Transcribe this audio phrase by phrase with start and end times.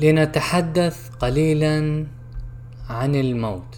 [0.00, 2.06] لنتحدث قليلا
[2.90, 3.76] عن الموت.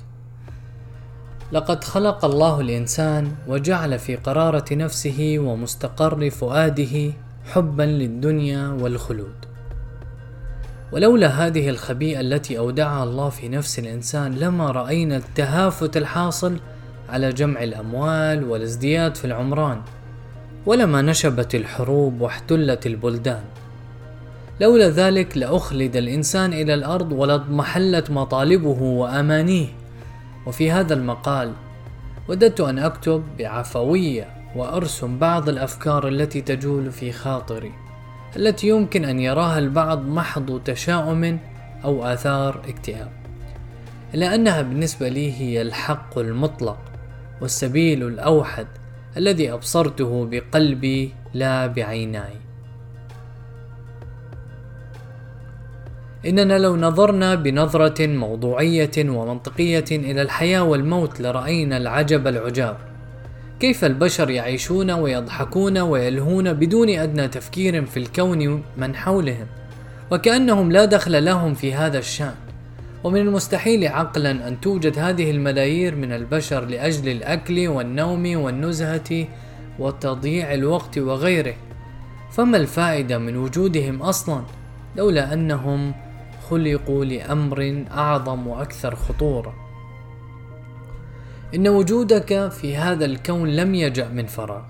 [1.53, 7.13] لقد خلق الله الإنسان وجعل في قرارة نفسه ومستقر فؤاده
[7.53, 9.47] حبا للدنيا والخلود.
[10.93, 16.57] ولولا هذه الخبيئة التي أودعها الله في نفس الإنسان لما رأينا التهافت الحاصل
[17.09, 19.83] على جمع الأموال والازدياد في العمران
[20.67, 23.45] ولما نشبت الحروب واحتلت البلدان.
[24.61, 29.69] لولا ذلك لأخلد الإنسان إلى الأرض ولاضمحلت مطالبه وأمانيه.
[30.47, 31.53] وفي هذا المقال
[32.29, 37.73] وددت أن أكتب بعفوية وأرسم بعض الأفكار التي تجول في خاطري
[38.37, 41.39] التي يمكن أن يراها البعض محض تشاؤم
[41.85, 43.13] أو آثار اكتئاب.
[44.15, 46.79] إلا أنها بالنسبة لي هي الحق المطلق
[47.41, 48.67] والسبيل الأوحد
[49.17, 52.46] الذي أبصرته بقلبي لا بعيناي.
[56.27, 62.77] إننا لو نظرنا بنظرة موضوعية ومنطقية إلى الحياة والموت لرأينا العجب العجاب.
[63.61, 69.47] كيف البشر يعيشون ويضحكون ويلهون بدون أدنى تفكير في الكون من حولهم؟
[70.11, 72.35] وكأنهم لا دخل لهم في هذا الشأن.
[73.05, 79.27] ومن المستحيل عقلا أن توجد هذه الملايير من البشر لأجل الأكل والنوم والنزهة
[79.79, 81.55] وتضييع الوقت وغيره.
[82.31, 84.43] فما الفائدة من وجودهم أصلا؟
[84.97, 85.95] لولا أنهم
[86.51, 89.55] خلقوا لأمر أعظم وأكثر خطورة.
[91.55, 94.63] إن وجودك في هذا الكون لم يجا من فراغ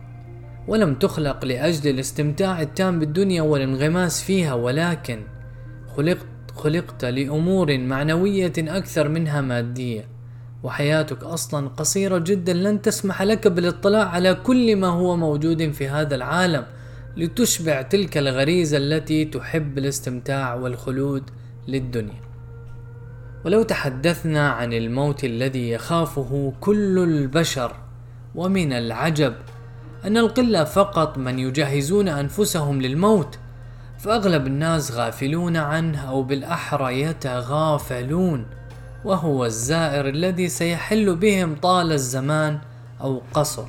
[0.68, 5.20] ولم تخلق لأجل الاستمتاع التام بالدنيا والانغماس فيها ولكن
[5.96, 10.08] خلقت خلقت لأمور معنوية أكثر منها مادية
[10.62, 16.14] وحياتك أصلا قصيرة جدا لن تسمح لك بالاطلاع على كل ما هو موجود في هذا
[16.14, 16.64] العالم
[17.16, 21.22] لتشبع تلك الغريزة التي تحب الاستمتاع والخلود
[21.68, 22.26] للدنيا.
[23.44, 27.72] ولو تحدثنا عن الموت الذي يخافه كل البشر
[28.34, 29.34] ومن العجب
[30.04, 33.38] أن القلة فقط من يجهزون أنفسهم للموت
[33.98, 38.46] فأغلب الناس غافلون عنه أو بالأحرى يتغافلون
[39.04, 42.58] وهو الزائر الذي سيحل بهم طال الزمان
[43.00, 43.64] أو قصر.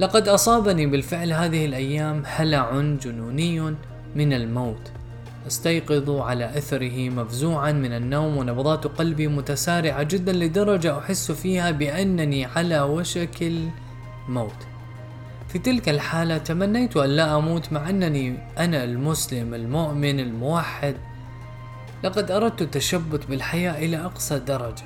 [0.00, 3.74] لقد أصابني بالفعل هذه الأيام هلع جنوني
[4.16, 4.92] من الموت.
[5.46, 12.80] استيقظ على أثره مفزوعا من النوم ونبضات قلبي متسارعة جدا لدرجة أحس فيها بأنني على
[12.80, 13.42] وشك
[14.28, 14.66] الموت.
[15.48, 20.96] في تلك الحالة تمنيت أن لا أموت مع أنني أنا المسلم المؤمن الموحد.
[22.04, 24.84] لقد أردت التشبت بالحياة إلى أقصى درجة.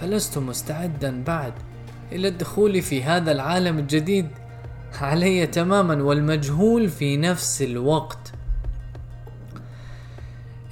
[0.00, 1.52] فلست مستعدا بعد
[2.12, 4.28] إلى الدخول في هذا العالم الجديد.
[5.00, 8.32] علي تماما والمجهول في نفس الوقت.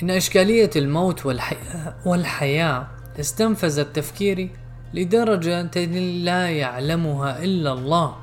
[0.03, 2.86] إن إشكالية الموت والحياة, والحياة
[3.20, 4.50] استنفذت تفكيري
[4.94, 5.84] لدرجة
[6.25, 8.16] لا يعلمها إلا الله.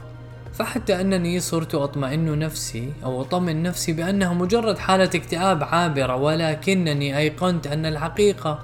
[0.54, 7.68] فحتى أنني صرت أطمئن نفسي أو أطمئن نفسي بأنها مجرد حالة اكتئاب عابرة ولكنني أيقنت
[7.68, 8.60] أن الحقيقة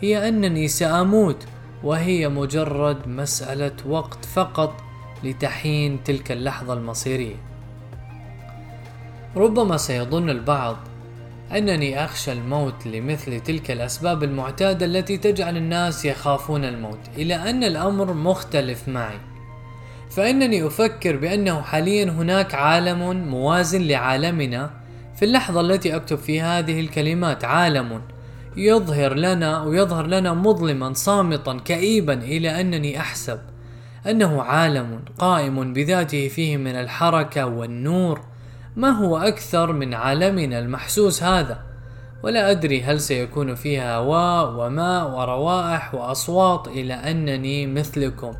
[0.00, 1.46] هي أنني سأموت
[1.84, 4.82] وهي مجرد مسألة وقت فقط
[5.24, 7.36] لتحين تلك اللحظة المصيرية.
[9.36, 10.76] ربما سيظن البعض
[11.52, 18.12] أنني أخشى الموت لمثل تلك الأسباب المعتادة التي تجعل الناس يخافون الموت إلى أن الأمر
[18.12, 19.18] مختلف معي.
[20.10, 24.70] فإنني أفكر بأنه حاليا هناك عالم موازن لعالمنا.
[25.16, 28.02] في اللحظة التي أكتب في هذه الكلمات عالم
[28.56, 33.40] يظهر لنا ويظهر لنا مظلما صامتا كئيبا إلى أنني أحسب
[34.06, 38.29] أنه عالم قائم بذاته فيه من الحركة والنور.
[38.76, 41.58] ما هو أكثر من عالمنا المحسوس هذا؟
[42.22, 48.32] ولا أدري هل سيكون فيها هواء وماء وروائح وأصوات إلى أنني مثلكم.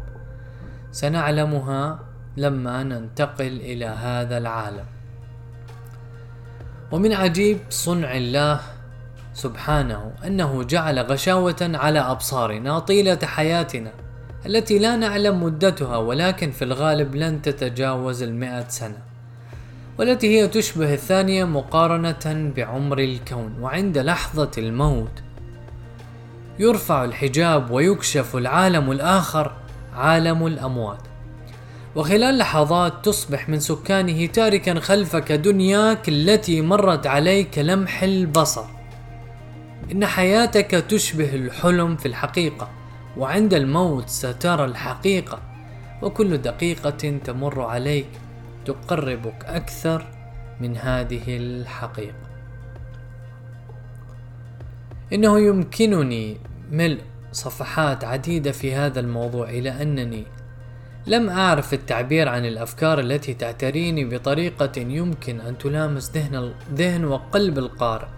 [0.92, 1.98] سنعلمها
[2.36, 4.84] لما ننتقل إلى هذا العالم.
[6.92, 8.60] ومن عجيب صنع الله
[9.34, 13.92] سبحانه أنه جعل غشاوة على أبصارنا طيلة حياتنا
[14.46, 19.09] التي لا نعلم مدتها ولكن في الغالب لن تتجاوز المئة سنة.
[20.00, 25.22] والتي هي تشبه الثانية مقارنة بعمر الكون وعند لحظة الموت.
[26.58, 29.52] يرفع الحجاب ويكشف العالم الآخر
[29.94, 31.00] عالم الأموات.
[31.96, 38.64] وخلال لحظات تصبح من سكانه تاركا خلفك دنياك التي مرت عليك لمح البصر.
[39.92, 42.70] إن حياتك تشبه الحلم في الحقيقة
[43.16, 45.42] وعند الموت سترى الحقيقة
[46.02, 48.29] وكل دقيقة تمر عليك.
[48.64, 50.06] تقربك أكثر
[50.60, 52.30] من هذه الحقيقة.
[55.12, 56.36] إنه يمكنني
[56.72, 57.00] ملء
[57.32, 60.24] صفحات عديدة في هذا الموضوع إلى أنني
[61.06, 68.08] لم أعرف التعبير عن الأفكار التي تعتريني بطريقة يمكن أن تلامس ذهن, ذهن وقلب القارئ.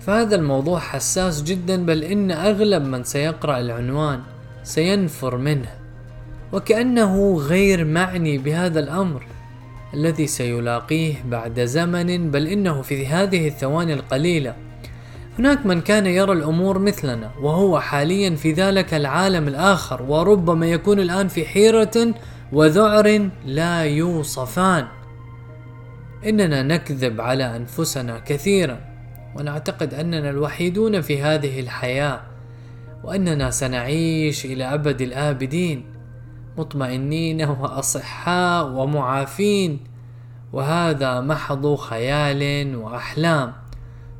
[0.00, 4.22] فهذا الموضوع حساس جدا بل إن أغلب من سيقرأ العنوان
[4.62, 5.79] سينفر منه.
[6.52, 9.22] وكأنه غير معني بهذا الأمر
[9.94, 14.54] الذي سيلاقيه بعد زمن بل إنه في هذه الثواني القليلة.
[15.38, 21.28] هناك من كان يرى الأمور مثلنا وهو حاليا في ذلك العالم الآخر وربما يكون الآن
[21.28, 22.14] في حيرة
[22.52, 24.86] وذعر لا يوصفان.
[26.26, 28.80] إننا نكذب على أنفسنا كثيرا
[29.36, 32.20] ونعتقد أننا الوحيدون في هذه الحياة
[33.04, 35.99] وأننا سنعيش إلى أبد الآبدين.
[36.58, 39.84] مطمئنين وأصحاء ومعافين.
[40.52, 43.52] وهذا محض خيال وأحلام.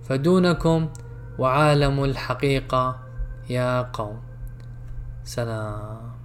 [0.03, 0.89] فدونكم
[1.39, 2.97] وعالم الحقيقة
[3.51, 4.21] يا قوم.
[5.25, 6.20] سلام.